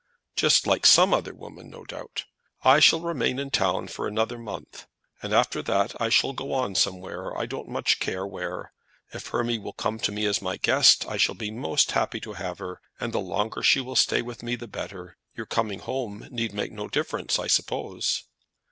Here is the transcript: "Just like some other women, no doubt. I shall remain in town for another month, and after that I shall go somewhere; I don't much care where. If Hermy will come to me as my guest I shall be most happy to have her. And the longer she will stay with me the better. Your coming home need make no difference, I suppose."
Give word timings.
"Just 0.35 0.65
like 0.65 0.87
some 0.87 1.13
other 1.13 1.35
women, 1.35 1.69
no 1.69 1.83
doubt. 1.83 2.25
I 2.63 2.79
shall 2.79 3.01
remain 3.01 3.37
in 3.37 3.51
town 3.51 3.87
for 3.87 4.07
another 4.07 4.39
month, 4.39 4.87
and 5.21 5.31
after 5.31 5.61
that 5.61 5.93
I 6.01 6.09
shall 6.09 6.33
go 6.33 6.73
somewhere; 6.73 7.37
I 7.37 7.45
don't 7.45 7.67
much 7.69 7.99
care 7.99 8.25
where. 8.25 8.73
If 9.13 9.27
Hermy 9.27 9.59
will 9.59 9.73
come 9.73 9.99
to 9.99 10.11
me 10.11 10.25
as 10.25 10.41
my 10.41 10.57
guest 10.57 11.05
I 11.07 11.17
shall 11.17 11.35
be 11.35 11.51
most 11.51 11.91
happy 11.91 12.19
to 12.21 12.33
have 12.33 12.57
her. 12.57 12.81
And 12.99 13.13
the 13.13 13.19
longer 13.19 13.61
she 13.61 13.79
will 13.79 13.95
stay 13.95 14.23
with 14.23 14.41
me 14.41 14.55
the 14.55 14.67
better. 14.67 15.17
Your 15.35 15.45
coming 15.45 15.77
home 15.77 16.27
need 16.31 16.51
make 16.51 16.71
no 16.71 16.87
difference, 16.87 17.37
I 17.37 17.45
suppose." 17.45 18.23